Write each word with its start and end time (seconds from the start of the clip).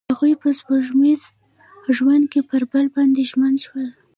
هغوی 0.11 0.33
په 0.41 0.49
سپوږمیز 0.59 1.21
ژوند 1.95 2.23
کې 2.31 2.41
پر 2.49 2.61
بل 2.71 2.85
باندې 2.95 3.21
ژمن 3.29 3.53
شول. 3.65 3.87